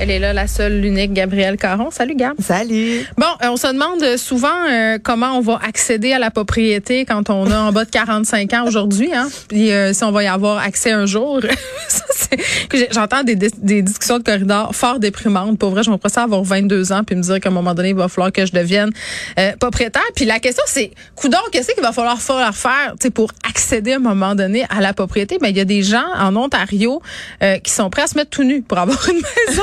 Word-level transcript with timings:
Elle 0.00 0.10
est 0.12 0.18
là, 0.20 0.32
la 0.32 0.46
seule, 0.46 0.80
l'unique 0.80 1.12
Gabrielle 1.12 1.56
Caron. 1.56 1.90
Salut, 1.90 2.14
Gab. 2.14 2.34
Salut. 2.40 3.04
Bon, 3.16 3.26
euh, 3.42 3.48
on 3.50 3.56
se 3.56 3.66
demande 3.66 4.16
souvent 4.16 4.48
euh, 4.70 4.98
comment 5.02 5.32
on 5.36 5.40
va 5.40 5.58
accéder 5.66 6.12
à 6.12 6.20
la 6.20 6.30
propriété 6.30 7.04
quand 7.04 7.30
on 7.30 7.50
a 7.50 7.58
en 7.58 7.72
bas 7.72 7.84
de 7.84 7.90
45 7.90 8.52
ans 8.54 8.64
aujourd'hui, 8.66 9.12
hein? 9.12 9.28
Puis 9.48 9.72
euh, 9.72 9.92
si 9.92 10.04
on 10.04 10.12
va 10.12 10.22
y 10.22 10.28
avoir 10.28 10.58
accès 10.58 10.92
un 10.92 11.06
jour. 11.06 11.40
J'entends 12.90 13.22
des, 13.24 13.36
des 13.36 13.82
discussions 13.82 14.18
de 14.18 14.22
corridor 14.22 14.74
fort 14.74 14.98
déprimantes. 14.98 15.58
Pour 15.58 15.70
vrai, 15.70 15.82
je 15.82 15.90
me 15.90 15.96
ça 16.08 16.22
avoir 16.22 16.42
22 16.42 16.92
ans 16.92 17.02
puis 17.04 17.16
me 17.16 17.22
dire 17.22 17.40
qu'à 17.40 17.48
un 17.48 17.52
moment 17.52 17.74
donné, 17.74 17.90
il 17.90 17.94
va 17.94 18.08
falloir 18.08 18.32
que 18.32 18.46
je 18.46 18.52
devienne 18.52 18.90
euh, 19.38 19.52
propriétaire. 19.56 20.02
Puis 20.14 20.24
la 20.24 20.38
question, 20.38 20.62
c'est, 20.66 20.92
coudon, 21.14 21.38
qu'est-ce 21.52 21.72
qu'il 21.72 21.82
va 21.82 21.92
falloir, 21.92 22.20
falloir 22.20 22.54
faire 22.54 22.92
tu 22.92 23.04
sais, 23.04 23.10
pour 23.10 23.30
accéder 23.48 23.92
à 23.92 23.96
un 23.96 24.00
moment 24.00 24.34
donné 24.34 24.64
à 24.70 24.80
la 24.80 24.92
propriété? 24.92 25.38
Ben, 25.40 25.48
il 25.48 25.56
y 25.56 25.60
a 25.60 25.64
des 25.64 25.82
gens 25.82 26.06
en 26.18 26.34
Ontario 26.36 27.02
euh, 27.42 27.58
qui 27.58 27.72
sont 27.72 27.90
prêts 27.90 28.02
à 28.02 28.06
se 28.06 28.16
mettre 28.16 28.30
tout 28.30 28.44
nus 28.44 28.62
pour 28.62 28.78
avoir 28.78 28.98
une 29.08 29.16
maison. 29.16 29.62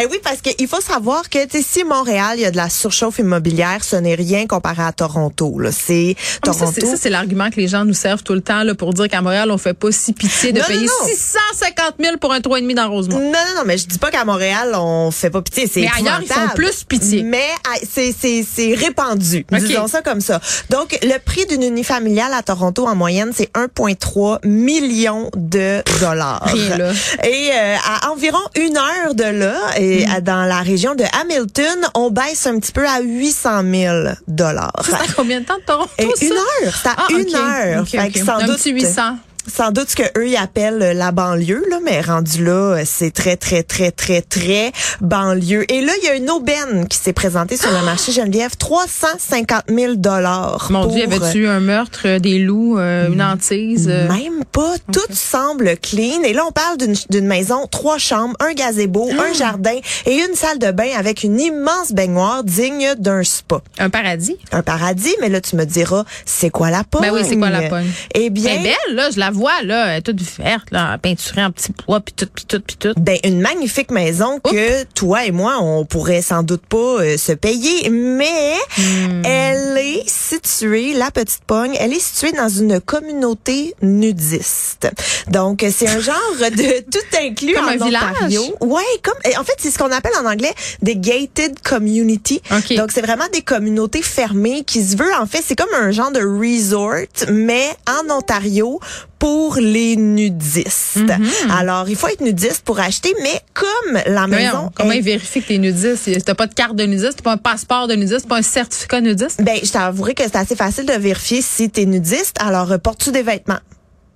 Eh 0.00 0.04
oui, 0.10 0.18
parce 0.22 0.42
qu'il 0.42 0.68
faut 0.68 0.82
savoir 0.82 1.30
que 1.30 1.46
tu 1.46 1.58
sais, 1.58 1.64
si 1.66 1.82
Montréal, 1.82 2.34
il 2.36 2.42
y 2.42 2.44
a 2.44 2.50
de 2.50 2.56
la 2.58 2.68
surchauffe 2.68 3.18
immobilière, 3.20 3.82
ce 3.82 3.96
n'est 3.96 4.14
rien 4.14 4.46
comparé 4.46 4.82
à 4.82 4.92
Toronto. 4.92 5.58
Là. 5.58 5.70
C'est 5.72 6.14
Ah, 6.18 6.22
ça, 6.46 6.52
Toronto. 6.52 6.72
c'est- 6.74 6.86
Ça, 6.86 6.96
c'est 7.00 7.08
l'argument 7.10 7.48
que 7.50 7.56
les 7.56 7.68
gens 7.68 7.86
nous 7.86 7.94
servent 7.94 8.22
tout 8.22 8.34
le 8.34 8.42
temps 8.42 8.64
là, 8.64 8.74
pour 8.74 8.92
dire 8.92 9.08
qu'à 9.08 9.22
Montréal, 9.22 9.50
on 9.50 9.56
fait 9.56 9.72
pas 9.72 9.90
si 9.90 10.12
pitié 10.12 10.52
de 10.52 10.60
Non, 10.60 10.66
payer 10.66 10.80
non, 10.86 10.92
non. 11.02 11.08
650 11.08 11.94
000 12.00 12.16
pour 12.18 12.32
un 12.34 12.40
3,5 12.40 12.74
dans 12.74 12.90
Rosemont. 12.90 13.18
Non, 13.18 13.32
non, 13.32 13.54
non, 13.56 13.62
mais 13.64 13.78
je 13.78 13.86
dis 13.86 13.98
pas 13.98 14.10
qu'à 14.10 14.24
Montréal, 14.26 14.72
on 14.76 15.10
fait 15.10 15.30
pas 15.30 15.40
pitié. 15.40 15.66
C'est 15.72 15.80
Mais 15.80 15.88
ailleurs, 15.96 16.20
ils 16.22 16.28
font 16.28 16.48
plus 16.54 16.84
pitié. 16.84 17.22
Mais 17.22 17.46
ah, 17.66 17.78
c'est, 17.90 18.14
c'est, 18.18 18.44
c'est 18.54 18.74
répandu. 18.74 19.46
OK. 19.50 19.58
Disons 19.58 19.86
ça 19.88 20.02
comme 20.02 20.20
ça. 20.20 20.38
Donc, 20.68 20.98
le 21.02 21.18
prix 21.18 21.46
d'une 21.46 21.62
unifamiliale 21.62 22.34
à 22.34 22.42
Toronto, 22.42 22.86
en 22.86 22.94
moyenne, 22.94 23.32
c'est 23.34 23.50
1,3 23.54 24.38
million 24.44 25.30
de 25.34 25.82
dollars. 26.00 26.42
Rien, 26.44 26.76
là. 26.76 26.92
Et 27.24 27.50
euh, 27.54 27.76
à 27.86 28.10
environ 28.10 28.38
une 28.54 28.76
heure 28.76 28.84
de 29.14 29.24
là, 29.24 29.54
et 29.78 30.06
à- 30.06 30.20
dans 30.20 30.44
la 30.44 30.60
région 30.60 30.94
de 30.94 31.04
Hamilton, 31.20 31.78
on 31.94 32.10
baisse 32.10 32.46
un 32.46 32.58
petit 32.58 32.72
peu 32.72 32.86
à 32.86 33.00
800 33.00 33.62
000 33.70 33.94
dollars. 34.26 34.72
Ça 34.88 34.98
combien 35.16 35.40
de 35.40 35.44
temps 35.46 35.56
de 35.58 35.62
Toronto, 35.62 35.90
Et 35.98 36.08
ça? 36.16 36.24
une 36.26 36.32
heure, 36.32 36.74
c'est 36.82 36.88
à 36.88 36.96
Ah, 36.96 37.06
une 37.10 37.34
heure. 37.34 37.82
Ok, 37.82 37.88
Fait 37.88 38.00
ok. 38.06 38.12
que 38.12 38.18
sans 38.24 38.38
Un 38.38 38.46
doute, 38.46 38.56
petit 38.58 38.70
800. 38.72 39.16
Sans 39.48 39.70
doute 39.70 39.90
ce 39.90 39.96
que 39.96 40.02
eux 40.18 40.28
ils 40.28 40.36
appellent 40.36 40.82
euh, 40.82 40.94
la 40.94 41.12
banlieue 41.12 41.64
là, 41.70 41.78
mais 41.84 42.00
rendu 42.00 42.44
là, 42.44 42.76
euh, 42.78 42.82
c'est 42.84 43.10
très 43.10 43.36
très 43.36 43.62
très 43.62 43.90
très 43.90 44.20
très 44.22 44.72
banlieue. 45.00 45.64
Et 45.72 45.80
là, 45.80 45.92
il 46.02 46.06
y 46.06 46.08
a 46.08 46.14
une 46.14 46.30
aubaine 46.30 46.86
qui 46.88 46.98
s'est 46.98 47.12
présentée 47.12 47.56
sur 47.56 47.70
le 47.70 47.84
marché 47.84 48.12
Geneviève, 48.12 48.56
350 48.56 49.62
000 49.68 49.94
dollars. 49.96 50.68
Mon 50.70 50.86
Dieu, 50.86 51.00
y 51.00 51.02
avait-tu 51.02 51.46
un 51.46 51.60
meurtre, 51.60 52.02
euh, 52.06 52.18
des 52.18 52.38
loups, 52.38 52.78
euh, 52.78 53.08
une 53.10 53.22
hantise? 53.22 53.88
euh? 53.88 54.08
Même 54.08 54.44
pas. 54.52 54.74
Tout 54.92 55.00
semble 55.12 55.76
clean. 55.78 56.22
Et 56.24 56.32
là, 56.32 56.44
on 56.46 56.52
parle 56.52 56.76
d'une 57.10 57.26
maison, 57.26 57.66
trois 57.70 57.98
chambres, 57.98 58.34
un 58.40 58.52
gazebo, 58.52 59.08
Ah! 59.18 59.22
un 59.28 59.32
jardin 59.32 59.76
et 60.06 60.14
une 60.16 60.34
salle 60.34 60.58
de 60.58 60.70
bain 60.70 60.88
avec 60.98 61.22
une 61.22 61.40
immense 61.40 61.92
baignoire 61.92 62.44
digne 62.44 62.94
d'un 62.98 63.22
spa. 63.24 63.60
Un 63.78 63.90
paradis? 63.90 64.36
Un 64.52 64.62
paradis, 64.62 65.14
mais 65.20 65.28
là, 65.28 65.40
tu 65.40 65.56
me 65.56 65.64
diras, 65.64 66.04
c'est 66.24 66.50
quoi 66.50 66.70
la 66.70 66.84
pogne? 66.84 67.02
Ben 67.02 67.12
oui, 67.14 67.20
c'est 67.28 67.36
quoi 67.36 67.50
la 67.50 67.62
pogne? 67.68 67.90
Eh 68.14 68.30
bien, 68.30 68.52
est 68.54 68.62
belle, 68.62 68.94
là, 68.94 69.10
je 69.10 69.18
la 69.18 69.30
vois, 69.30 69.37
là, 69.64 69.86
elle 69.88 69.98
est 69.98 70.02
toute 70.02 70.20
verte, 70.38 70.70
là, 70.70 70.98
peinturée 70.98 71.44
en 71.44 71.50
petits 71.50 71.72
pois, 71.72 72.00
puis 72.00 72.14
tout, 72.14 72.28
puis 72.34 72.44
tout, 72.46 72.60
puis 72.60 72.76
tout. 72.76 72.92
Ben 72.96 73.18
une 73.24 73.40
magnifique 73.40 73.90
maison 73.90 74.40
que 74.40 74.84
toi 74.94 75.24
et 75.24 75.30
moi 75.32 75.56
on 75.60 75.84
pourrait 75.84 76.22
sans 76.22 76.42
doute 76.42 76.62
pas 76.66 76.76
euh, 77.02 77.16
se 77.16 77.32
payer, 77.32 77.90
mais 77.90 78.54
Hmm. 78.78 79.22
elle 79.24 79.78
est 79.78 80.08
située 80.08 80.92
la 80.94 81.10
petite 81.10 81.42
pogne, 81.46 81.74
elle 81.80 81.92
est 81.92 82.00
située 82.00 82.32
dans 82.32 82.48
une 82.48 82.80
communauté 82.80 83.74
nudiste. 83.82 84.90
Donc 85.28 85.64
c'est 85.70 85.88
un 85.88 86.00
genre 86.00 86.16
de 86.40 86.80
tout 86.90 87.16
inclus 87.20 87.54
Comme 87.54 87.64
en 87.64 87.68
un 87.68 87.76
village? 87.76 88.02
Ontario. 88.16 88.42
Ouais, 88.60 88.82
comme 89.02 89.14
en 89.38 89.44
fait 89.44 89.54
c'est 89.58 89.70
ce 89.70 89.78
qu'on 89.78 89.90
appelle 89.90 90.12
en 90.22 90.26
anglais 90.26 90.52
des 90.82 90.96
gated 90.96 91.60
community. 91.62 92.40
OK. 92.50 92.74
Donc 92.76 92.90
c'est 92.92 93.02
vraiment 93.02 93.26
des 93.32 93.42
communautés 93.42 94.02
fermées 94.02 94.64
qui 94.64 94.82
se 94.82 94.96
veut 94.96 95.12
en 95.20 95.26
fait 95.26 95.42
c'est 95.44 95.56
comme 95.56 95.74
un 95.74 95.90
genre 95.90 96.10
de 96.12 96.20
resort 96.20 97.06
mais 97.30 97.66
en 97.88 98.10
Ontario 98.14 98.80
pour 99.18 99.27
les 99.58 99.96
nudistes. 99.96 100.96
Mhm. 100.96 101.50
Alors, 101.50 101.88
il 101.88 101.96
faut 101.96 102.08
être 102.08 102.20
nudiste 102.20 102.62
pour 102.64 102.78
acheter, 102.80 103.14
mais 103.22 103.40
comme 103.54 104.00
la 104.06 104.26
Mais 104.26 104.36
maison 104.44 104.70
comment 104.74 104.92
est- 104.92 104.98
ils 104.98 105.02
vérifient 105.02 105.42
que 105.42 105.48
t'es 105.48 105.58
nudiste? 105.58 106.24
T'as 106.24 106.34
pas 106.34 106.46
de 106.46 106.54
carte 106.54 106.76
de 106.76 106.84
nudiste, 106.84 107.16
t'as 107.16 107.22
pas 107.22 107.32
un 107.32 107.36
passeport 107.36 107.88
de 107.88 107.94
nudiste, 107.94 108.22
t'as 108.22 108.28
pas 108.28 108.38
un 108.38 108.42
certificat 108.42 109.00
nudiste? 109.00 109.42
ben, 109.42 109.58
je 109.62 109.70
t'avouerai 109.70 110.14
que 110.14 110.22
c'est 110.22 110.36
assez 110.36 110.56
facile 110.56 110.86
de 110.86 110.92
vérifier 110.92 111.42
si 111.42 111.70
tu 111.70 111.82
es 111.82 111.86
nudiste. 111.86 112.36
Alors, 112.40 112.72
euh, 112.72 112.78
portes-tu 112.78 113.10
des 113.12 113.22
vêtements? 113.22 113.58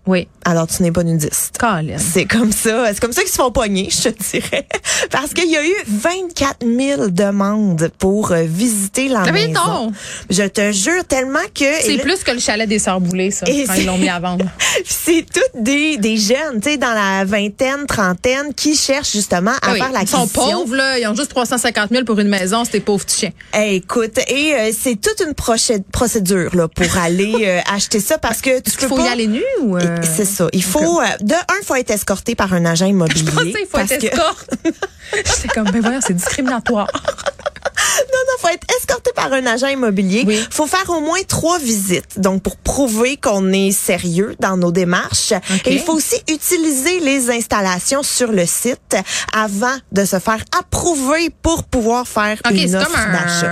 Oui. 0.07 0.27
Alors, 0.45 0.67
tu 0.67 0.83
n'es 0.83 0.91
pas 0.91 1.05
nudiste. 1.05 1.57
C'est 1.99 2.25
comme 2.25 2.51
ça. 2.51 2.87
C'est 2.93 2.99
comme 3.01 3.13
ça 3.13 3.23
qu'ils 3.23 3.31
se 3.31 3.37
font 3.37 3.53
pogner, 3.53 3.89
je 3.91 4.09
te 4.09 4.31
dirais. 4.33 4.67
Parce 5.13 5.33
qu'il 5.33 5.49
y 5.49 5.57
a 5.57 5.65
eu 5.65 5.73
24 5.87 6.57
000 6.67 7.09
demandes 7.11 7.89
pour 7.99 8.33
euh, 8.33 8.43
visiter 8.43 9.09
la 9.09 9.21
mais 9.31 9.47
maison. 9.49 9.61
non! 9.67 9.93
Je 10.29 10.43
te 10.43 10.73
jure 10.73 11.05
tellement 11.05 11.39
que... 11.55 11.65
C'est 11.81 11.97
là- 11.97 12.03
plus 12.03 12.25
que 12.25 12.33
le 12.33 12.41
chalet 12.41 12.69
des 12.69 12.81
Sœurs 12.81 13.01
Boulay, 13.01 13.31
ça, 13.31 13.47
Et 13.49 13.65
quand 13.65 13.75
ils 13.75 13.87
l'ont 13.87 13.99
mis 13.99 14.09
à 14.09 14.19
vendre. 14.19 14.45
c'est 14.85 15.25
toutes 15.33 15.63
des, 15.63 15.97
des 15.99 16.17
jeunes, 16.17 16.61
tu 16.61 16.71
sais, 16.71 16.77
dans 16.77 16.93
la 16.93 17.25
vingtaine, 17.25 17.87
trentaine, 17.87 18.53
qui 18.57 18.75
cherchent 18.75 19.13
justement 19.13 19.53
à 19.53 19.59
Ah 19.63 19.71
oui, 19.75 19.79
faire 19.79 19.91
ils 20.03 20.09
sont 20.09 20.27
pauvres, 20.27 20.75
là. 20.75 20.99
Ils 20.99 21.07
ont 21.07 21.15
juste 21.15 21.31
350 21.31 21.91
000 21.93 22.05
pour 22.05 22.19
une 22.19 22.29
maison, 22.29 22.65
c'est 22.65 22.73
des 22.73 22.81
pauvres 22.81 23.05
petits 23.05 23.21
chiens. 23.21 23.33
Eh, 23.57 23.77
écoute, 23.77 24.19
et 24.29 24.55
euh, 24.55 24.71
c'est 24.77 25.01
toute 25.01 25.21
une 25.25 25.35
procé- 25.35 25.83
procédure 25.93 26.57
là 26.57 26.67
pour 26.67 26.97
aller 26.99 27.33
euh, 27.45 27.61
acheter 27.73 28.01
ça 28.01 28.19
parce 28.19 28.41
que 28.41 28.59
tu 28.61 28.73
peux 28.73 28.79
qu'il 28.79 28.89
faut 28.89 28.97
pas. 28.97 29.05
y 29.07 29.09
aller 29.09 29.29
nu 29.29 29.43
ou... 29.61 29.77
euh, 29.99 30.03
C'est 30.17 30.25
ça. 30.25 30.49
Il 30.53 30.65
faut 30.65 31.01
euh, 31.01 31.05
de 31.21 31.35
un, 31.35 31.63
faut 31.65 31.75
être 31.75 31.91
escorté 31.91 32.35
par 32.35 32.53
un 32.53 32.65
agent 32.65 32.87
immobilier. 32.87 33.25
Je 33.27 33.31
pensais 33.31 33.53
qu'il 33.53 33.67
faut 33.67 33.79
parce 33.79 33.91
être 33.91 34.01
que 34.01 34.07
escorte. 34.07 34.51
J'étais 35.15 35.49
comme, 35.49 35.71
ben 35.71 35.81
voyons, 35.81 36.01
c'est 36.05 36.15
discriminatoire. 36.15 36.89
non, 36.93 38.33
faut 38.43 38.49
être 38.49 38.67
escorté 38.79 39.13
par 39.15 39.33
un 39.33 39.47
agent 39.47 39.69
immobilier. 39.69 40.25
Oui. 40.27 40.45
Faut 40.51 40.67
faire 40.67 40.89
au 40.89 41.01
moins 41.01 41.21
trois 41.29 41.59
visites, 41.59 42.19
donc 42.19 42.43
pour 42.43 42.57
prouver 42.57 43.17
qu'on 43.17 43.53
est 43.53 43.71
sérieux 43.71 44.35
dans 44.41 44.57
nos 44.57 44.73
démarches. 44.73 45.33
Et 45.65 45.75
il 45.75 45.81
faut 45.81 45.95
aussi 45.95 46.21
utiliser 46.29 47.01
les 47.01 47.31
installations 47.31 48.03
sur 48.03 48.33
le 48.33 48.47
site 48.47 48.97
avant 49.33 49.77
de 49.93 50.05
se 50.05 50.19
faire 50.19 50.43
approuver 50.59 51.31
pour 51.43 51.65
pouvoir 51.65 52.07
faire 52.09 52.39
OK, 52.45 52.53
une 52.53 52.75
offre 52.75 53.13
d'achat. 53.13 53.47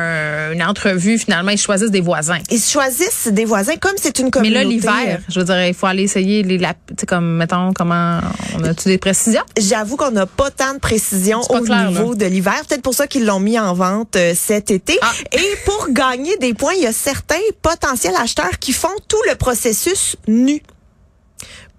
Un- 0.50 0.52
une 0.52 0.62
entrevue, 0.62 1.18
finalement. 1.18 1.50
Ils 1.50 1.58
choisissent 1.58 1.90
des 1.90 2.00
voisins. 2.00 2.38
Ils 2.50 2.60
choisissent 2.60 3.28
des 3.28 3.44
voisins 3.44 3.76
comme 3.76 3.94
c'est 3.96 4.18
une 4.18 4.26
Mais 4.26 4.30
communauté. 4.30 4.62
là, 4.64 4.68
l'hiver, 4.70 5.20
je 5.28 5.38
veux 5.40 5.44
dire, 5.44 5.66
il 5.66 5.74
faut 5.74 5.86
aller 5.86 6.02
essayer 6.04 6.42
les, 6.42 6.58
la, 6.58 6.74
tu 6.74 6.94
sais, 7.00 7.06
comme, 7.06 7.36
mettons, 7.36 7.72
comment, 7.72 8.20
on 8.58 8.64
a-tu 8.64 8.88
des 8.88 8.98
précisions? 8.98 9.42
J'avoue 9.58 9.96
qu'on 9.96 10.10
n'a 10.10 10.26
pas 10.26 10.50
tant 10.50 10.74
de 10.74 10.78
précision 10.78 11.42
C'est 11.42 11.52
pas 11.52 11.60
au 11.60 11.64
clair, 11.64 11.88
niveau 11.90 12.14
de 12.14 12.24
l'hiver. 12.26 12.54
Peut-être 12.68 12.82
pour 12.82 12.94
ça 12.94 13.06
qu'ils 13.06 13.26
l'ont 13.26 13.40
mis 13.40 13.58
en 13.58 13.74
vente 13.74 14.16
euh, 14.16 14.34
cet 14.36 14.70
été. 14.70 14.98
Ah. 15.02 15.12
Et 15.32 15.56
pour 15.64 15.86
gagner 15.90 16.36
des 16.38 16.54
points, 16.54 16.72
il 16.76 16.82
y 16.82 16.86
a 16.86 16.92
certains 16.92 17.36
potentiels 17.62 18.14
acheteurs 18.20 18.58
qui 18.58 18.72
font 18.72 18.88
tout 19.08 19.20
le 19.28 19.34
processus 19.36 20.16
nu. 20.28 20.62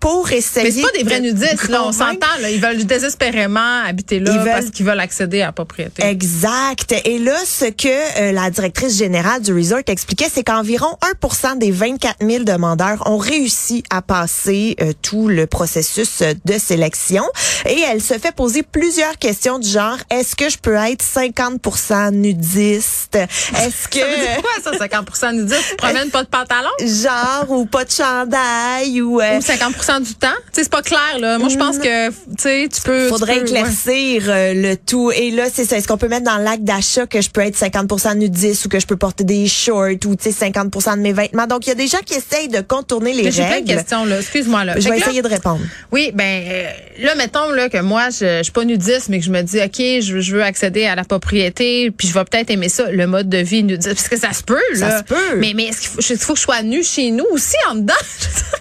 Pour 0.02 0.32
essayer. 0.32 0.66
Mais 0.66 0.72
c'est 0.72 0.82
pas 0.82 0.92
des 0.98 1.04
vrais 1.04 1.20
de 1.22 1.28
nudistes, 1.28 1.70
là. 1.70 1.84
On 1.86 1.92
s'entend, 1.94 2.28
là. 2.42 2.50
Ils 2.50 2.60
veulent 2.60 2.84
désespérément 2.86 3.84
habiter 3.86 4.20
là 4.20 4.32
Ils 4.34 4.40
veulent- 4.40 4.48
parce 4.52 4.70
qu'ils 4.72 4.86
veulent 4.86 5.00
accéder 5.00 5.42
à 5.42 5.46
la 5.48 5.52
propriété. 5.54 6.04
Exact. 6.04 6.94
Et 7.06 7.20
là, 7.20 7.38
ce 7.46 7.66
que 7.66 8.20
euh, 8.20 8.32
la 8.32 8.50
directrice 8.50 8.98
générale 8.98 9.42
du 9.42 9.54
resort 9.54 9.80
expliquait, 9.88 10.28
c'est 10.34 10.44
qu'environ 10.44 10.98
1% 11.22 11.58
des 11.58 11.72
24 11.72 12.18
000 12.28 12.44
demandeurs 12.44 13.04
ont 13.06 13.18
réussi 13.18 13.84
à 13.90 14.02
passer 14.02 14.76
euh, 14.82 14.92
tout 15.02 15.28
le 15.28 15.46
processus 15.48 16.22
euh, 16.22 16.34
de 16.46 16.58
sélection. 16.58 17.24
Et 17.68 17.80
elle 17.88 18.02
se 18.02 18.16
fait 18.18 18.34
poser 18.36 18.64
plusieurs 18.64 19.18
questions 19.20 19.60
du 19.60 19.70
genre, 19.70 19.98
est-ce 20.10 20.36
que 20.36 20.50
je 20.50 20.58
peux 20.58 20.74
être 20.76 21.04
50% 21.06 22.12
nudiste? 22.12 23.16
Est-ce 23.16 23.88
que... 23.88 24.00
Ça 24.00 24.06
veut 24.08 24.18
dire 24.18 24.42
quoi, 24.42 24.52
ça, 24.74 24.78
50 24.78 25.34
nudistes? 25.34 25.66
Tu 25.70 25.76
promènes 25.78 26.10
pas 26.10 26.24
de 26.24 26.30
pantalon? 26.30 26.70
genre 26.82 27.46
ou 27.50 27.66
pas 27.66 27.86
de 27.86 27.92
chandail 27.92 29.02
ou 29.02 29.22
euh, 29.22 29.38
Ou 29.38 29.42
50 29.42 29.76
du 30.00 30.14
temps? 30.16 30.28
Tu 30.54 30.62
c'est 30.64 30.70
pas 30.70 30.82
clair, 30.82 31.20
là. 31.20 31.38
Moi, 31.38 31.50
je 31.50 31.58
pense 31.58 31.78
que, 31.78 32.10
tu 32.10 32.16
sais, 32.40 32.70
tu 32.74 32.82
peux. 32.82 33.04
tu 33.04 33.10
faudrait 33.10 33.36
peux- 33.36 33.42
ouais. 33.42 33.48
éclaircir 33.48 34.24
euh, 34.28 34.54
le 34.54 34.76
tout 34.78 35.12
et 35.12 35.32
là 35.32 35.46
c'est 35.54 35.66
ça 35.66 35.78
est-ce 35.78 35.88
qu'on 35.88 35.98
peut 35.98 36.08
mettre 36.08 36.26
dans 36.26 36.38
l'acte 36.38 36.64
d'achat 36.64 37.06
que 37.08 37.22
je 37.22 37.30
peux 37.30 37.42
être 37.42 37.58
50% 37.58 38.16
nudiste 38.18 38.66
ou 38.66 38.70
que 38.70 38.80
je 38.80 38.86
peux 38.88 38.96
porter 38.98 39.24
des 39.24 39.48
shorts 39.48 40.06
ou 40.06 40.16
tu 40.16 40.32
sais 40.32 40.50
50% 40.50 40.96
de 40.98 41.02
mes 41.02 41.14
vêtements? 41.14 41.48
Donc 41.48 41.66
il 41.66 41.70
y 41.70 41.72
a 41.72 41.76
des 41.76 41.88
gens 41.88 42.00
qui 42.06 42.14
essayent 42.14 42.48
de 42.48 42.62
contourner 42.62 43.14
les 43.14 43.32
J'ai 43.32 43.44
plein 43.44 43.62
de 43.62 43.68
questions, 43.68 44.06
là. 44.06 44.20
Excuse-moi, 44.20 44.64
là. 44.66 44.74
je 44.78 44.84
vais 44.84 44.90
là- 44.92 44.98
essayer 44.98 45.22
de 45.22 45.28
répondre 45.28 45.62
Oui, 45.92 46.12
ben 46.14 46.44
euh, 46.48 46.64
là, 47.00 47.16
mettons 47.16 47.50
là 47.52 47.70
que 47.70 47.80
moi, 47.82 48.10
je, 48.10 48.38
je 48.38 48.44
suis 48.44 48.52
pas 48.52 48.64
nudiste, 48.66 49.10
mais 49.10 49.20
que 49.20 49.26
je 49.26 49.32
me 49.32 49.42
dis, 49.42 49.60
ok, 49.60 50.02
je, 50.02 50.20
je 50.20 50.36
veux 50.36 50.44
accéder 50.44 50.86
à 50.86 50.96
la 50.96 51.04
propriété, 51.04 51.92
puis 51.92 52.08
je 52.08 52.14
vais 52.14 52.24
peut-être 52.24 52.50
aimer 52.52 52.70
ça, 52.70 52.90
le 52.92 53.08
mode 53.08 53.30
de 53.30 53.38
vie 53.40 53.64
nudiste, 53.64 53.96
parce 53.96 54.10
que 54.10 54.18
ça 54.20 54.34
se 54.34 54.44
peut, 54.44 54.60
là. 54.76 54.90
Ça 54.92 54.98
se 55.00 55.04
peut. 55.04 55.38
Mais 55.38 55.54
mais 55.56 55.66
est-ce 55.66 55.82
qu'il 55.82 56.18
faut, 56.18 56.34
que 56.34 56.40
je 56.40 56.44
sois 56.44 56.62
nue 56.62 56.84
chez 56.84 57.12
nous 57.12 57.26
aussi 57.32 57.56
en 57.70 57.76
dedans? 57.76 57.94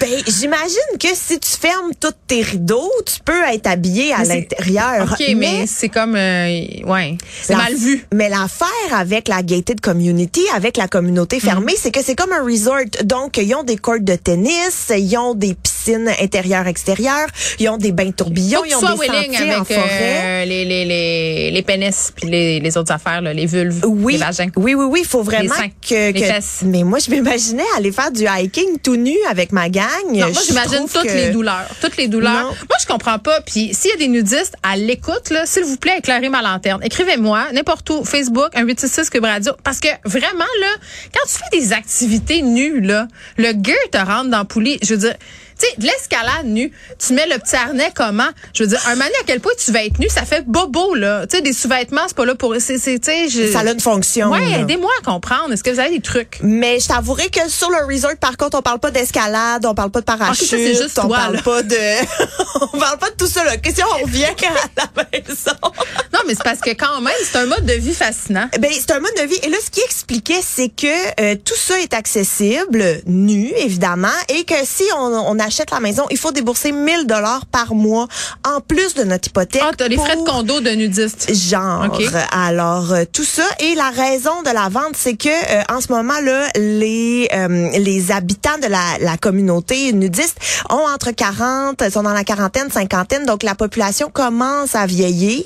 Ben, 0.00 0.08
j'imagine 0.26 0.98
que 1.00 1.08
si 1.14 1.38
tu 1.38 1.50
fermes 1.50 1.92
tous 2.00 2.12
tes 2.26 2.42
rideaux, 2.42 2.90
tu 3.06 3.20
peux 3.24 3.42
être 3.52 3.66
habillé 3.66 4.12
à 4.12 4.24
l'intérieur. 4.24 5.12
OK, 5.12 5.24
mais, 5.36 5.66
c'est 5.66 5.88
comme, 5.88 6.16
euh, 6.16 6.56
ouais, 6.86 7.16
c'est 7.42 7.54
mal 7.56 7.74
vu. 7.74 8.04
Mais 8.12 8.28
l'affaire 8.28 8.66
avec 8.92 9.28
la 9.28 9.42
gated 9.42 9.80
community, 9.80 10.42
avec 10.54 10.76
la 10.76 10.88
communauté 10.88 11.36
Mm. 11.36 11.40
fermée, 11.40 11.74
c'est 11.76 11.90
que 11.90 12.02
c'est 12.02 12.14
comme 12.16 12.32
un 12.32 12.44
resort. 12.44 12.78
Donc, 13.04 13.36
ils 13.38 13.54
ont 13.54 13.62
des 13.64 13.76
courts 13.76 14.00
de 14.00 14.16
tennis, 14.16 14.90
ils 14.96 15.16
ont 15.16 15.34
des 15.34 15.54
piscines 15.54 15.71
intérieures, 16.20 16.66
extérieures, 16.66 17.26
ils 17.58 17.68
ont 17.68 17.76
des 17.76 17.92
bains 17.92 18.10
tourbillons, 18.10 18.64
ils 18.64 18.74
ont 18.74 18.80
des 18.80 18.86
sentiers 19.06 19.52
en 19.54 19.62
avec 19.62 19.66
forêt. 19.78 20.20
euh, 20.24 20.44
les, 20.44 20.64
les, 20.64 20.84
les, 20.84 21.50
les 21.50 21.62
pénis 21.62 22.12
puis 22.14 22.28
les, 22.28 22.60
les 22.60 22.76
autres 22.76 22.92
affaires, 22.92 23.20
là, 23.20 23.32
les 23.32 23.46
vulves, 23.46 23.84
Oui, 23.86 24.14
les 24.14 24.18
vagins. 24.20 24.48
oui, 24.56 24.74
oui, 24.74 24.84
oui, 24.86 25.00
il 25.02 25.06
faut 25.08 25.22
vraiment 25.22 25.54
seins, 25.54 25.68
que, 25.86 26.12
que- 26.12 26.64
mais 26.66 26.82
moi 26.84 26.98
je 26.98 27.10
m'imaginais 27.10 27.62
aller 27.76 27.92
faire 27.92 28.10
du 28.10 28.24
hiking 28.26 28.78
tout 28.82 28.96
nu 28.96 29.16
avec 29.30 29.52
ma 29.52 29.68
gang. 29.68 29.88
Non, 30.12 30.30
moi, 30.32 30.42
j'imagine 30.46 30.86
toutes 30.92 31.02
que- 31.04 31.12
les 31.12 31.30
douleurs. 31.30 31.68
Toutes 31.80 31.96
les 31.96 32.08
douleurs. 32.08 32.32
Non. 32.32 32.48
Moi, 32.48 32.76
je 32.80 32.86
comprends 32.86 33.18
pas. 33.18 33.40
Puis, 33.42 33.74
s'il 33.74 33.90
y 33.90 33.94
a 33.94 33.96
des 33.96 34.08
nudistes 34.08 34.54
à 34.62 34.76
l'écoute, 34.76 35.30
là, 35.30 35.46
s'il 35.46 35.64
vous 35.64 35.76
plaît, 35.76 35.98
éclairez 35.98 36.28
ma 36.28 36.42
lanterne. 36.42 36.80
Écrivez-moi, 36.82 37.46
n'importe 37.52 37.88
où, 37.90 38.04
Facebook, 38.04 38.48
un 38.54 38.62
866 38.62 39.10
Cube 39.10 39.24
Radio. 39.24 39.52
Parce 39.64 39.80
que, 39.80 39.88
vraiment, 40.04 40.44
là, 40.60 40.66
quand 41.14 41.26
tu 41.28 41.34
fais 41.38 41.58
des 41.58 41.72
activités 41.72 42.42
nues, 42.42 42.80
là, 42.80 43.08
le 43.36 43.52
gear 43.62 43.76
te 43.90 43.98
rentre 43.98 44.30
dans 44.30 44.40
le 44.40 44.44
poulie. 44.44 44.78
Je 44.82 44.94
veux 44.94 45.00
dire, 45.00 45.14
tu 45.62 45.66
sais, 45.68 45.74
de 45.78 45.84
l'escalade 45.84 46.46
nue, 46.46 46.72
tu 46.98 47.12
mets 47.12 47.26
le 47.26 47.38
petit 47.38 47.56
harnais 47.56 47.92
comment? 47.94 48.28
Je 48.54 48.62
veux 48.64 48.68
dire, 48.68 48.80
un 48.86 48.94
donné, 48.94 49.04
à 49.20 49.24
quel 49.26 49.40
point 49.40 49.52
tu 49.62 49.70
vas 49.72 49.84
être 49.84 49.98
nu, 49.98 50.08
ça 50.08 50.24
fait 50.24 50.44
bobo, 50.46 50.94
là. 50.94 51.26
Tu 51.26 51.36
sais, 51.36 51.42
des 51.42 51.52
sous-vêtements, 51.52 52.02
c'est 52.06 52.16
pas 52.16 52.24
là 52.24 52.34
pour, 52.34 52.54
c'est, 52.58 52.78
c'est, 52.78 52.98
je- 53.28 53.52
Ça 53.52 53.60
a 53.60 53.70
une 53.70 53.80
fonction. 53.80 54.30
Ouais, 54.30 54.60
aidez-moi 54.60 54.90
à 55.00 55.04
comprendre. 55.04 55.52
Est-ce 55.52 55.62
que 55.62 55.70
vous 55.70 55.78
avez 55.80 55.90
des 55.90 56.00
trucs? 56.00 56.38
Mais 56.42 56.80
je 56.80 56.88
t'avouerai 56.88 57.28
que 57.30 57.48
sur 57.48 57.70
le 57.70 57.84
resort, 57.92 58.16
par 58.20 58.36
contre, 58.36 58.58
on 58.58 58.62
parle 58.62 58.78
pas 58.80 58.90
d'escalade, 58.90 59.64
on 59.66 59.74
parle 59.74 59.90
pas 59.90 60.00
de 60.00 60.04
parachute, 60.06 60.46
ça, 60.48 60.56
juste 60.56 60.98
on 60.98 61.08
toi, 61.08 61.16
parle 61.18 61.36
là. 61.36 61.42
pas 61.42 61.62
de, 61.62 61.76
on 62.72 62.78
parle 62.78 62.98
pas 62.98 63.10
de 63.10 63.16
tout 63.16 63.26
ça 63.26 63.44
là. 63.44 63.56
Question, 63.56 63.86
on 64.00 64.04
revient 64.04 64.24
à 64.24 64.30
la 64.76 65.04
maison? 65.12 65.52
Non, 66.12 66.20
mais 66.26 66.34
c'est 66.34 66.44
parce 66.44 66.60
que 66.60 66.70
quand 66.70 67.00
même, 67.00 67.14
c'est 67.24 67.38
un 67.38 67.46
mode 67.46 67.64
de 67.64 67.72
vie 67.72 67.94
fascinant. 67.94 68.46
Ben 68.60 68.70
c'est 68.72 68.90
un 68.92 69.00
mode 69.00 69.14
de 69.18 69.22
vie. 69.26 69.38
Et 69.42 69.48
là, 69.48 69.56
ce 69.64 69.70
qui 69.70 69.80
expliquait, 69.80 70.40
c'est 70.42 70.68
que 70.68 70.86
euh, 71.20 71.36
tout 71.42 71.56
ça 71.56 71.80
est 71.80 71.94
accessible, 71.94 73.00
nu 73.06 73.50
évidemment, 73.56 74.08
et 74.28 74.44
que 74.44 74.54
si 74.64 74.84
on, 74.94 74.98
on 75.00 75.38
achète 75.38 75.51
la 75.70 75.80
maison, 75.80 76.04
il 76.10 76.18
faut 76.18 76.32
débourser 76.32 76.72
1000 76.72 77.06
dollars 77.06 77.46
par 77.46 77.74
mois 77.74 78.06
en 78.46 78.60
plus 78.60 78.94
de 78.94 79.04
notre 79.04 79.28
hypothèque. 79.28 79.62
Ah, 79.64 79.70
t'as 79.76 79.88
les 79.88 79.96
frais 79.96 80.16
de 80.16 80.22
condo 80.22 80.60
de 80.60 80.70
nudistes. 80.70 81.32
genre. 81.34 81.86
Alors 82.32 82.92
euh, 82.92 83.04
tout 83.10 83.24
ça 83.24 83.42
et 83.60 83.74
la 83.74 83.90
raison 83.90 84.42
de 84.42 84.50
la 84.52 84.68
vente, 84.68 84.94
c'est 84.96 85.16
que 85.16 85.28
euh, 85.28 85.62
en 85.70 85.80
ce 85.80 85.92
moment 85.92 86.20
là, 86.22 86.48
les 86.56 87.28
euh, 87.34 87.70
les 87.78 88.10
habitants 88.12 88.58
de 88.62 88.66
la, 88.68 88.80
la 89.00 89.16
communauté 89.16 89.92
nudiste 89.92 90.38
ont 90.70 90.86
entre 90.94 91.10
40, 91.10 91.90
sont 91.90 92.02
dans 92.02 92.12
la 92.12 92.24
quarantaine, 92.24 92.70
cinquantaine, 92.70 93.26
donc 93.26 93.42
la 93.42 93.54
population 93.54 94.10
commence 94.10 94.74
à 94.74 94.86
vieillir. 94.86 95.44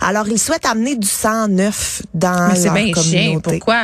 Alors 0.00 0.28
ils 0.28 0.38
souhaitent 0.38 0.66
amener 0.66 0.96
du 0.96 1.06
sang 1.08 1.48
neuf 1.48 2.02
dans 2.14 2.48
Mais 2.48 2.56
c'est 2.56 2.64
leur 2.66 2.74
bien 2.74 2.86
chien. 2.94 2.94
communauté. 3.22 3.58
Pourquoi? 3.58 3.82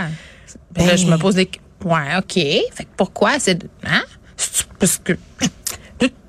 Ben 0.73 0.87
là, 0.87 0.93
Ben- 0.93 0.97
je 0.99 1.06
me 1.06 1.17
pose 1.19 1.35
des... 1.37 1.50
Ouais, 1.85 2.17
OK. 2.19 2.32
Fait 2.35 2.85
que 2.85 2.88
pourquoi? 2.97 3.32
C'est... 3.38 3.62
Hein? 3.85 4.03
Parce 4.79 5.00
que... 5.02 5.12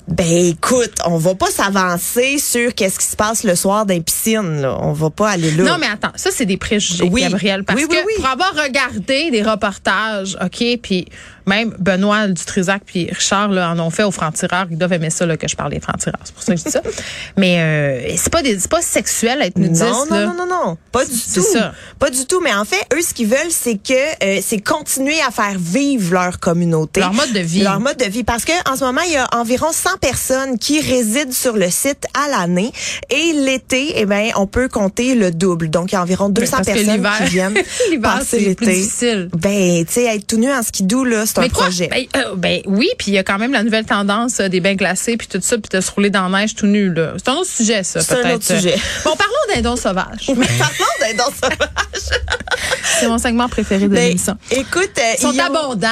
Ben 0.07 0.27
écoute, 0.27 0.93
on 1.07 1.17
va 1.17 1.33
pas 1.33 1.49
s'avancer 1.49 2.37
sur 2.37 2.75
qu'est-ce 2.75 2.99
qui 2.99 3.05
se 3.07 3.15
passe 3.15 3.43
le 3.43 3.55
soir 3.55 3.87
dans 3.87 3.93
les 3.95 4.01
piscines. 4.01 4.61
Là. 4.61 4.77
On 4.81 4.93
va 4.93 5.09
pas 5.09 5.31
aller 5.31 5.49
là. 5.49 5.63
Non, 5.63 5.77
mais 5.79 5.87
attends, 5.87 6.11
ça, 6.15 6.29
c'est 6.31 6.45
des 6.45 6.57
préjugés, 6.57 7.09
Oui. 7.11 7.21
Gabriel. 7.21 7.63
Parce 7.63 7.79
Oui, 7.79 7.87
oui, 7.89 7.97
que 7.97 8.05
oui. 8.05 8.13
pour 8.17 8.27
avoir 8.27 8.53
regardé 8.53 9.31
des 9.31 9.41
reportages, 9.41 10.37
OK, 10.39 10.63
puis 10.83 11.07
même 11.47 11.73
Benoît 11.79 12.27
Dutrisac 12.27 12.81
puis 12.85 13.09
Richard 13.11 13.49
là, 13.49 13.71
en 13.71 13.79
ont 13.79 13.89
fait 13.89 14.03
aux 14.03 14.11
francs-tireurs. 14.11 14.67
Ils 14.71 14.77
doivent 14.77 14.93
aimer 14.93 15.09
ça 15.09 15.25
là, 15.25 15.37
que 15.37 15.47
je 15.47 15.55
parle 15.55 15.71
des 15.71 15.79
francs-tireurs. 15.79 16.19
C'est 16.23 16.33
pour 16.33 16.43
ça 16.43 16.53
que 16.53 16.59
je 16.59 16.63
dis 16.65 16.71
ça. 16.71 16.81
mais 17.37 17.59
euh, 17.59 18.15
c'est 18.17 18.31
pas 18.31 18.41
des, 18.41 18.57
pas 18.69 18.81
sexuel 18.81 19.41
être 19.41 19.57
nudiste. 19.57 19.83
Non, 19.83 20.05
non, 20.09 20.15
là. 20.15 20.25
non, 20.27 20.33
non, 20.33 20.45
non, 20.47 20.77
pas 20.91 21.05
du 21.05 21.11
C'est 21.13 21.39
tout. 21.41 21.45
ça. 21.53 21.73
Pas 21.99 22.09
du 22.09 22.25
tout. 22.25 22.39
Mais 22.41 22.53
en 22.53 22.65
fait, 22.65 22.85
eux, 22.93 23.01
ce 23.01 23.13
qu'ils 23.13 23.27
veulent, 23.27 23.37
c'est 23.51 23.77
que 23.77 23.93
euh, 24.23 24.39
c'est 24.45 24.59
continuer 24.59 25.19
à 25.27 25.31
faire 25.31 25.57
vivre 25.57 26.13
leur 26.13 26.39
communauté, 26.39 26.99
Leur 26.99 27.13
mode 27.13 27.31
de 27.33 27.39
vie. 27.39 27.61
leur 27.61 27.79
mode 27.79 27.97
de 27.97 28.05
vie. 28.05 28.23
Parce 28.23 28.45
que 28.45 28.51
en 28.69 28.75
ce 28.75 28.83
moment, 28.83 29.01
il 29.05 29.13
y 29.13 29.17
a 29.17 29.27
environ 29.35 29.71
100 29.71 29.97
personnes 30.01 30.57
qui 30.59 30.79
résident 30.81 31.31
sur 31.31 31.55
le 31.55 31.69
site 31.69 32.05
à 32.13 32.29
l'année, 32.29 32.71
et 33.09 33.33
l'été, 33.33 33.93
eh 33.95 34.05
ben, 34.05 34.31
on 34.35 34.47
peut 34.47 34.67
compter 34.67 35.15
le 35.15 35.31
double. 35.31 35.69
Donc, 35.69 35.91
il 35.91 35.95
y 35.95 35.97
a 35.97 36.01
environ 36.01 36.29
200 36.29 36.57
parce 36.57 36.67
que 36.67 36.73
personnes 36.73 37.07
qui 37.17 37.33
viennent 37.33 37.53
l'hiver, 37.89 38.01
passer 38.19 38.25
c'est 38.39 38.55
plus 38.55 38.65
l'été. 38.65 38.81
difficile. 38.81 39.29
Ben, 39.33 39.85
tu 39.85 39.93
sais, 39.93 40.03
être 40.05 40.27
tout 40.27 40.37
nu 40.37 40.51
en 40.51 40.63
skidoo 40.63 41.03
là, 41.03 41.25
c'est 41.35 41.39
un 41.39 41.43
Mais 41.43 41.49
quoi? 41.49 41.65
projet. 41.65 41.87
Ben, 41.87 42.05
euh, 42.17 42.35
ben 42.35 42.61
oui, 42.65 42.89
puis 42.97 43.07
il 43.11 43.13
y 43.13 43.17
a 43.17 43.23
quand 43.23 43.37
même 43.37 43.51
la 43.51 43.63
nouvelle 43.63 43.85
tendance 43.85 44.39
euh, 44.39 44.47
des 44.47 44.59
bains 44.61 44.75
glacés 44.75 45.17
puis 45.17 45.27
tout 45.27 45.39
ça, 45.41 45.57
puis 45.57 45.69
de 45.77 45.81
se 45.81 45.91
rouler 45.91 46.09
dans 46.09 46.27
la 46.29 46.39
neige 46.39 46.55
tout 46.55 46.65
nu 46.65 46.93
là. 46.93 47.13
C'est 47.17 47.29
un 47.29 47.33
autre 47.35 47.49
sujet 47.51 47.83
ça 47.83 48.01
C'est 48.01 48.13
un 48.13 48.21
peut-être. 48.21 48.35
autre 48.35 48.45
sujet. 48.45 48.75
Bon, 49.03 49.15
parlons 49.15 49.33
d'un 49.55 49.61
don 49.61 49.75
sauvage. 49.75 50.25
Parlons 50.27 50.95
d'un 51.01 51.13
don 51.17 51.31
sauvage. 51.31 51.59
C'est 52.99 53.07
mon 53.07 53.17
segment 53.17 53.49
préféré 53.49 53.83
de 53.87 53.93
Ben, 53.93 54.07
l'émission. 54.07 54.37
écoute, 54.51 54.91
euh, 54.97 55.13
Ils 55.17 55.21
sont 55.21 55.37
abondants. 55.39 55.87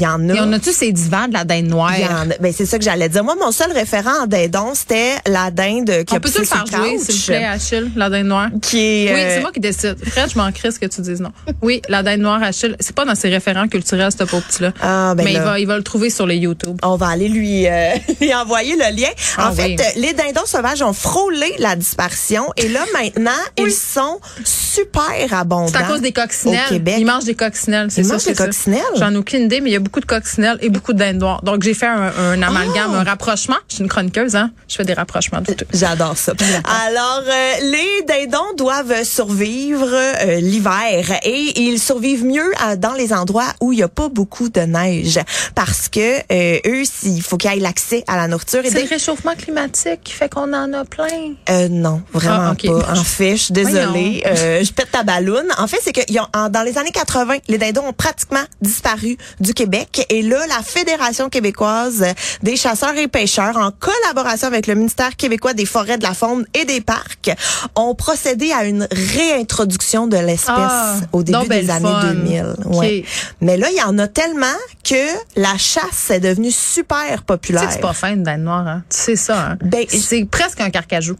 Il 0.00 0.04
y 0.04 0.06
en 0.06 0.28
a. 0.30 0.34
Et 0.34 0.40
on 0.40 0.52
a-tu 0.52 0.72
ces 0.72 0.92
divans 0.92 1.28
de 1.28 1.34
la 1.34 1.44
dinde 1.44 1.66
noire? 1.66 1.92
Il 1.96 2.02
y 2.04 2.06
en 2.06 2.30
a- 2.30 2.38
ben, 2.40 2.52
c'est 2.56 2.66
ça 2.66 2.78
que 2.78 2.84
j'allais 2.84 3.08
dire. 3.08 3.22
Moi, 3.22 3.34
mon 3.40 3.52
seul 3.52 3.70
référent 3.72 4.22
en 4.22 4.26
dindon, 4.26 4.72
c'était 4.74 5.14
la 5.26 5.50
dinde 5.50 6.04
qui 6.06 6.14
a 6.14 6.16
On 6.16 6.20
peut 6.20 6.28
poussé 6.28 6.38
le 6.40 6.44
faire 6.46 6.64
jouer, 6.66 6.98
s'il 6.98 7.14
vous 7.14 7.26
plaît, 7.26 7.44
Achille, 7.44 7.90
la 7.96 8.08
dinde 8.10 8.26
noire? 8.26 8.48
Qui 8.62 8.78
est, 9.06 9.14
Oui, 9.14 9.20
euh, 9.20 9.34
c'est 9.36 9.40
moi 9.42 9.52
qui 9.52 9.60
décide. 9.60 9.96
Fred, 10.04 10.30
je 10.32 10.38
m'en 10.38 10.50
crisse 10.52 10.78
que 10.78 10.86
tu 10.86 11.00
dises 11.02 11.20
non. 11.20 11.32
Oui, 11.62 11.82
la 11.88 12.02
dinde 12.02 12.20
noire, 12.20 12.42
Achille. 12.42 12.76
C'est 12.80 12.94
pas 12.94 13.04
dans 13.04 13.14
ses 13.14 13.28
référents 13.28 13.68
culturels, 13.68 14.10
ce 14.12 14.24
pauvre 14.24 14.42
petit-là. 14.44 14.72
Ah, 14.80 15.14
ben 15.16 15.24
Mais 15.24 15.32
il 15.34 15.40
va, 15.40 15.58
il 15.60 15.66
va 15.66 15.76
le 15.76 15.82
trouver 15.82 16.08
sur 16.10 16.26
les 16.26 16.36
YouTube. 16.36 16.78
on 16.82 16.96
va 16.96 17.08
aller 17.08 17.28
lui, 17.28 17.66
euh, 17.66 17.90
lui 18.20 18.32
envoyer 18.34 18.76
le 18.76 18.96
lien. 18.96 19.08
Ah 19.36 19.50
en 19.50 19.52
fait, 19.52 19.64
oui. 19.66 19.76
euh, 19.78 19.82
les 19.96 20.12
dindons 20.14 20.46
sauvages 20.46 20.82
ont 20.82 20.92
frôlé 20.92 21.54
la 21.58 21.76
disparition 21.76 22.44
et 22.56 22.68
là, 22.68 22.80
maintenant, 22.94 23.30
ils 23.58 23.72
sont 23.72 24.20
super 24.44 25.02
abondants. 25.32 25.66
C'est 25.68 25.76
à 25.76 25.82
cause 25.82 26.00
des 26.00 26.12
coccinelles. 26.12 26.60
Au 26.68 26.72
Québec. 26.74 26.94
Ils 26.98 27.04
mangent 27.06 27.24
des 27.24 27.34
coccinelles, 27.34 27.90
c'est 27.90 28.02
Ils 28.02 28.06
ça. 28.06 28.12
mangent 28.14 28.22
c'est 28.22 28.30
des 28.38 28.44
coccinelles? 28.44 28.80
J'en 28.96 29.12
ai 29.12 29.16
aucune 29.16 29.42
idée, 29.42 29.60
mais 29.60 29.70
il 29.70 29.72
y 29.72 29.76
a 29.76 29.80
beaucoup 29.80 29.89
de 29.98 30.04
coccinelles 30.06 30.58
et 30.60 30.68
beaucoup 30.68 30.92
de 30.92 30.98
dindes 30.98 31.16
noires. 31.18 31.42
Donc, 31.42 31.64
j'ai 31.64 31.74
fait 31.74 31.86
un, 31.88 32.12
un 32.16 32.40
amalgame, 32.42 32.90
Oh! 32.92 32.96
un 32.98 33.02
rapprochement. 33.02 33.56
Je 33.68 33.74
suis 33.74 33.82
une 33.82 33.88
chroniqueuse, 33.90 34.36
hein. 34.36 34.52
Je 34.68 34.76
fais 34.76 34.84
des 34.84 34.94
rapprochements 34.94 35.42
tout. 35.42 35.54
J'adore 35.72 36.16
ça. 36.16 36.32
Alors, 36.86 37.22
euh, 37.26 37.52
les 37.62 38.04
dindons 38.06 38.54
doivent 38.56 39.02
survivre 39.02 39.88
euh, 39.92 40.36
l'hiver 40.40 41.18
et 41.24 41.60
ils 41.60 41.80
survivent 41.80 42.24
mieux 42.24 42.52
euh, 42.68 42.76
dans 42.76 42.92
les 42.92 43.12
endroits 43.12 43.52
où 43.60 43.72
il 43.72 43.76
n'y 43.76 43.82
a 43.82 43.88
pas 43.88 44.08
beaucoup 44.08 44.48
de 44.50 44.60
neige 44.60 45.18
parce 45.54 45.88
que 45.88 46.18
euh, 46.30 46.58
eux, 46.66 46.82
il 47.04 47.22
faut 47.22 47.36
qu'ils 47.38 47.50
aient 47.50 47.56
l'accès 47.56 48.04
à 48.06 48.16
la 48.16 48.28
nourriture. 48.28 48.60
C'est 48.64 48.74
dès- 48.74 48.82
le 48.82 48.88
réchauffement 48.88 49.34
climatique 49.34 50.00
qui 50.04 50.12
fait 50.12 50.28
qu'on 50.28 50.52
en 50.52 50.72
a 50.74 50.84
plein. 50.84 51.34
Euh, 51.48 51.68
non, 51.68 52.02
vraiment 52.12 52.52
Ah, 52.52 52.54
pas. 52.62 52.92
En 53.00 53.04
fait, 53.04 53.36
je 53.36 53.42
suis 53.44 53.52
désolée. 53.54 54.22
Euh, 54.26 54.62
je 54.62 54.72
pète 54.72 54.90
ta 54.92 55.02
balloune. 55.02 55.46
En 55.58 55.66
fait, 55.66 55.78
c'est 55.82 55.92
que 55.92 56.00
ils 56.08 56.20
ont- 56.20 56.26
en- 56.34 56.48
dans 56.50 56.62
les 56.62 56.76
années 56.76 56.90
80, 56.92 57.38
les 57.48 57.58
dindons 57.58 57.86
ont 57.86 57.92
pratiquement 57.92 58.44
disparu 58.60 59.16
du 59.40 59.54
Québec. 59.54 59.79
Et 60.10 60.22
là, 60.22 60.46
la 60.48 60.62
Fédération 60.62 61.28
québécoise 61.28 62.04
des 62.42 62.56
chasseurs 62.56 62.96
et 62.96 63.08
pêcheurs, 63.08 63.56
en 63.56 63.70
collaboration 63.70 64.46
avec 64.48 64.66
le 64.66 64.74
ministère 64.74 65.16
québécois 65.16 65.54
des 65.54 65.66
forêts, 65.66 65.98
de 65.98 66.02
la 66.02 66.14
faune 66.14 66.44
et 66.54 66.64
des 66.64 66.80
parcs, 66.80 67.30
ont 67.74 67.94
procédé 67.94 68.52
à 68.52 68.64
une 68.64 68.86
réintroduction 68.90 70.06
de 70.06 70.16
l'espèce 70.16 70.54
Ah, 70.56 70.96
au 71.12 71.22
début 71.22 71.46
ben 71.48 71.60
des 71.64 71.70
années 71.70 71.86
fun. 71.88 72.14
2000. 72.14 72.54
Ok. 72.64 72.74
Ouais. 72.76 73.04
Mais 73.40 73.56
là, 73.56 73.68
il 73.70 73.76
y 73.76 73.82
en 73.82 73.98
a 73.98 74.08
tellement 74.08 74.46
que 74.84 74.94
la 75.36 75.56
chasse 75.58 76.10
est 76.10 76.20
devenue 76.20 76.50
super 76.50 76.96
Tu 77.06 77.10
sais 77.16 77.22
populaire. 77.26 77.68
c'est 77.70 77.80
pas 77.80 77.92
fin 77.92 78.16
dinde 78.16 78.40
noire, 78.42 78.66
hein? 78.66 78.82
Tu 78.90 78.96
sais 78.98 79.16
ça, 79.16 79.50
hein? 79.50 79.58
Ben, 79.62 79.84
c'est 79.88 80.24
presque 80.24 80.60
un 80.60 80.70
carcajou. 80.70 81.16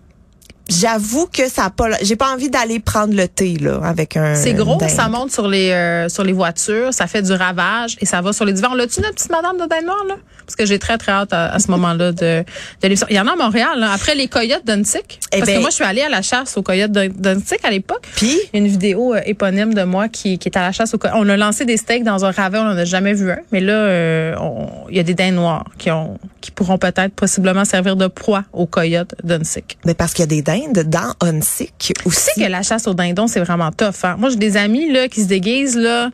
J'avoue 0.70 1.26
que 1.26 1.48
ça 1.48 1.64
a 1.64 1.70
pas. 1.70 1.88
J'ai 2.02 2.16
pas 2.16 2.32
envie 2.32 2.48
d'aller 2.48 2.78
prendre 2.80 3.14
le 3.14 3.26
thé 3.28 3.56
là 3.60 3.80
avec 3.84 4.16
un. 4.16 4.34
C'est 4.34 4.54
gros, 4.54 4.76
dinde. 4.76 4.88
ça 4.88 5.08
monte 5.08 5.32
sur 5.32 5.48
les 5.48 5.70
euh, 5.70 6.08
sur 6.08 6.22
les 6.24 6.32
voitures, 6.32 6.94
ça 6.94 7.06
fait 7.06 7.22
du 7.22 7.32
ravage 7.32 7.96
et 8.00 8.06
ça 8.06 8.20
va 8.20 8.32
sur 8.32 8.44
les 8.44 8.52
divans. 8.52 8.74
L'as-tu 8.74 9.00
notre 9.00 9.14
petite 9.16 9.30
madame 9.30 9.56
de 9.56 9.66
dinde 9.68 9.84
noire 9.84 10.04
là? 10.08 10.14
Parce 10.46 10.56
que 10.56 10.66
j'ai 10.66 10.78
très 10.80 10.98
très 10.98 11.12
hâte 11.12 11.32
à, 11.32 11.46
à 11.52 11.58
ce 11.60 11.70
moment-là 11.70 12.10
de, 12.12 12.16
de 12.20 12.44
l'émission. 12.82 13.06
Il 13.10 13.14
y 13.16 13.20
en 13.20 13.26
a 13.28 13.32
à 13.32 13.36
Montréal, 13.36 13.78
là, 13.78 13.92
après 13.92 14.16
les 14.16 14.26
coyotes 14.26 14.64
d'Untic. 14.66 15.20
Eh 15.32 15.38
Parce 15.38 15.46
ben- 15.48 15.56
que 15.56 15.60
moi 15.60 15.70
je 15.70 15.74
suis 15.76 15.84
allée 15.84 16.02
à 16.02 16.08
la 16.08 16.22
chasse 16.22 16.56
aux 16.56 16.62
coyotes 16.62 16.90
d'Untic 16.90 17.64
à 17.64 17.70
l'époque. 17.70 18.02
Puis? 18.16 18.36
Une 18.52 18.66
vidéo 18.66 19.14
euh, 19.14 19.20
éponyme 19.26 19.74
de 19.74 19.82
moi 19.84 20.08
qui, 20.08 20.38
qui 20.38 20.48
est 20.48 20.56
à 20.56 20.62
la 20.62 20.72
chasse 20.72 20.92
aux 20.94 20.98
coyotes. 20.98 21.16
On 21.18 21.28
a 21.28 21.36
lancé 21.36 21.64
des 21.64 21.76
steaks 21.76 22.02
dans 22.04 22.24
un 22.24 22.30
ravin, 22.32 22.62
on 22.62 22.74
n'en 22.74 22.76
a 22.78 22.84
jamais 22.84 23.14
vu 23.14 23.30
un. 23.30 23.38
Mais 23.52 23.60
là, 23.60 23.72
euh, 23.74 24.34
on- 24.40 24.68
il 24.90 24.96
y 24.96 25.00
a 25.00 25.04
des 25.04 25.14
dindes 25.14 25.34
noirs 25.36 25.64
qui 25.78 25.90
ont 25.90 26.18
qui 26.40 26.50
pourront 26.50 26.78
peut-être 26.78 27.12
possiblement 27.14 27.64
servir 27.66 27.96
de 27.96 28.06
proie 28.06 28.44
aux 28.54 28.64
coyotes 28.66 29.14
d'Untic. 29.22 29.76
mais 29.84 29.92
parce 29.94 30.14
qu'il 30.14 30.22
y 30.22 30.24
a 30.24 30.26
des 30.26 30.40
dindes 30.42 30.59
dans 30.68 31.14
Hunsick 31.20 31.72
Tu 31.78 31.92
aussi. 32.04 32.20
sais 32.20 32.40
que 32.40 32.46
la 32.50 32.62
chasse 32.62 32.86
au 32.86 32.94
dindon, 32.94 33.26
c'est 33.26 33.40
vraiment 33.40 33.70
tough. 33.72 34.04
Hein? 34.04 34.16
Moi, 34.18 34.30
j'ai 34.30 34.36
des 34.36 34.56
amis 34.56 34.90
là 34.92 35.08
qui 35.08 35.22
se 35.22 35.26
déguisent 35.28 35.76
là. 35.76 36.10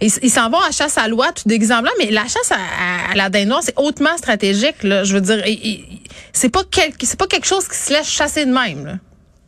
Ils 0.00 0.10
s'en 0.30 0.50
vont 0.50 0.60
à 0.60 0.70
chasse 0.70 0.96
à 0.98 1.08
loi, 1.08 1.32
tout 1.32 1.42
déguisé 1.46 1.74
en 1.74 1.82
blanc, 1.82 1.90
mais 1.98 2.10
la 2.10 2.22
chasse 2.22 2.50
à, 2.52 2.54
à- 2.56 3.12
à 3.12 3.14
la 3.14 3.28
dinde 3.30 3.48
noire, 3.48 3.60
c'est 3.62 3.78
hautement 3.78 4.16
stratégique. 4.16 4.82
Là. 4.82 5.04
Je 5.04 5.14
veux 5.14 5.20
dire, 5.20 5.42
c'est 6.32 6.48
pas 6.50 6.62
quelque, 6.70 7.04
c'est 7.06 7.18
pas 7.18 7.26
quelque 7.26 7.46
chose 7.46 7.66
qui 7.68 7.76
se 7.76 7.92
laisse 7.92 8.08
chasser 8.08 8.44
de 8.46 8.52
même. 8.52 8.84
Là. 8.86 8.92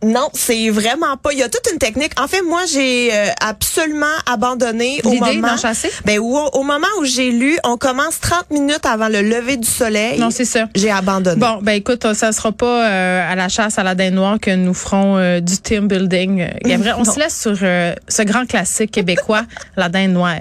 Non, 0.03 0.29
c'est 0.33 0.71
vraiment 0.71 1.17
pas. 1.17 1.33
Il 1.33 1.39
y 1.39 1.43
a 1.43 1.49
toute 1.49 1.69
une 1.73 1.79
technique. 1.79 2.19
En 2.19 2.27
fait, 2.27 2.43
moi, 2.43 2.63
j'ai 2.73 3.11
euh, 3.13 3.27
absolument 3.41 4.07
abandonné 4.31 5.01
au 5.05 5.11
L'idée 5.11 5.37
moment. 5.37 5.57
chasser? 5.57 5.91
Ben, 6.05 6.19
au, 6.19 6.37
au 6.53 6.63
moment 6.63 6.87
où 7.01 7.05
j'ai 7.05 7.31
lu, 7.33 7.59
on 7.65 7.77
commence 7.77 8.19
30 8.21 8.51
minutes 8.51 8.87
avant 8.87 9.09
le 9.09 9.21
lever 9.23 9.57
du 9.57 9.69
soleil. 9.69 10.19
Non, 10.19 10.31
c'est 10.31 10.45
ça. 10.45 10.67
J'ai 10.75 10.91
abandonné. 10.91 11.39
Bon, 11.39 11.59
ben 11.63 11.73
écoute, 11.73 12.07
ça 12.15 12.33
sera 12.33 12.53
pas 12.53 12.89
euh, 12.89 13.33
à 13.33 13.35
la 13.35 13.49
chasse 13.49 13.79
à 13.79 13.83
la 13.83 13.95
dinde 13.95 14.15
noire 14.15 14.39
que 14.41 14.55
nous 14.55 14.75
ferons 14.75 15.19
euh, 15.19 15.41
du 15.41 15.59
team 15.59 15.87
building. 15.89 16.41
Euh, 16.41 16.49
Gabriel, 16.65 16.95
on 16.99 17.05
se 17.11 17.19
laisse 17.19 17.39
sur 17.39 17.57
euh, 17.63 17.95
ce 18.09 18.23
grand 18.23 18.47
classique 18.47 18.91
québécois, 18.93 19.43
la 19.77 19.89
dinde 19.89 20.13
noire. 20.13 20.41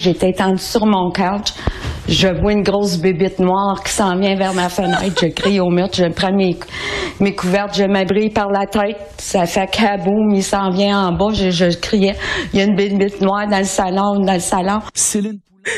J'étais 0.00 0.30
étendue 0.30 0.62
sur 0.62 0.86
mon 0.86 1.10
couch. 1.10 1.52
Je 2.08 2.28
vois 2.28 2.52
une 2.52 2.62
grosse 2.62 2.96
bébite 2.96 3.38
noire 3.38 3.82
qui 3.84 3.92
s'en 3.92 4.16
vient 4.18 4.34
vers 4.34 4.54
ma 4.54 4.70
fenêtre. 4.70 5.14
Je 5.20 5.26
crie 5.26 5.60
au 5.60 5.68
mur, 5.68 5.88
je 5.92 6.06
prends 6.06 6.32
mes, 6.32 6.58
mes 7.20 7.34
couvertes, 7.34 7.76
je 7.76 7.84
m'abrille 7.84 8.30
par 8.30 8.48
la 8.50 8.66
tête. 8.66 8.96
Ça 9.18 9.44
fait 9.44 9.70
kaboum, 9.70 10.30
il 10.34 10.42
s'en 10.42 10.70
vient 10.70 11.06
en 11.06 11.12
bas. 11.12 11.34
Je, 11.34 11.50
je 11.50 11.78
criais. 11.78 12.16
Il 12.54 12.58
y 12.58 12.62
a 12.62 12.64
une 12.64 12.76
bébite 12.76 13.20
noire 13.20 13.46
dans 13.46 13.58
le 13.58 13.64
salon, 13.64 14.24
dans 14.24 14.32
le 14.32 14.40
salon. 14.40 14.78
Céline 14.94 15.40